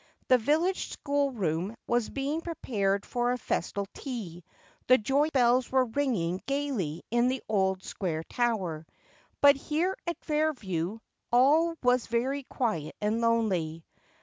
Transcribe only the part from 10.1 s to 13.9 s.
Fairview all was very quiet and lonely.